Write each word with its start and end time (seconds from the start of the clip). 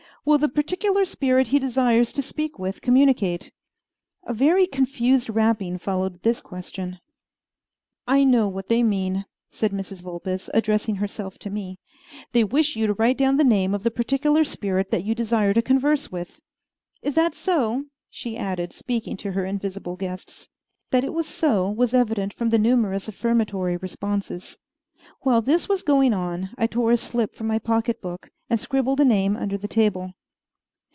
"Will 0.23 0.37
the 0.37 0.49
particular 0.49 1.03
spirit 1.03 1.47
he 1.47 1.57
desires 1.57 2.13
to 2.13 2.21
speak 2.21 2.59
with 2.59 2.81
communicate?" 2.81 3.51
A 4.27 4.35
very 4.35 4.67
confused 4.67 5.31
rapping 5.31 5.79
followed 5.79 6.21
this 6.21 6.41
question. 6.41 6.99
"I 8.05 8.23
know 8.23 8.47
what 8.47 8.67
they 8.67 8.83
mean," 8.83 9.25
said 9.49 9.71
Mrs. 9.71 10.03
Vulpes, 10.03 10.47
addressing 10.53 10.97
herself 10.97 11.39
to 11.39 11.49
me; 11.49 11.79
"they 12.33 12.43
wish 12.43 12.75
you 12.75 12.85
to 12.85 12.93
write 12.93 13.17
down 13.17 13.37
the 13.37 13.43
name 13.43 13.73
of 13.73 13.81
the 13.81 13.89
particular 13.89 14.43
spirit 14.43 14.91
that 14.91 15.03
you 15.03 15.15
desire 15.15 15.55
to 15.55 15.61
converse 15.63 16.11
with. 16.11 16.39
Is 17.01 17.15
that 17.15 17.33
so?" 17.33 17.85
she 18.07 18.37
added, 18.37 18.73
speaking 18.73 19.17
to 19.17 19.31
her 19.31 19.43
invisible 19.47 19.95
guests. 19.95 20.47
That 20.91 21.03
it 21.03 21.15
was 21.15 21.27
so 21.27 21.67
was 21.67 21.95
evident 21.95 22.35
from 22.35 22.49
the 22.51 22.59
numerous 22.59 23.09
affirmatory 23.09 23.81
responses. 23.81 24.59
While 25.21 25.41
this 25.41 25.67
was 25.67 25.81
going 25.81 26.13
on, 26.13 26.51
I 26.59 26.67
tore 26.67 26.91
a 26.91 26.97
slip 26.97 27.33
from 27.33 27.47
my 27.47 27.57
pocket 27.57 28.03
book 28.03 28.29
and 28.51 28.59
scribbled 28.59 28.99
a 28.99 29.05
name 29.05 29.35
under 29.37 29.57
the 29.57 29.67
table. 29.67 30.11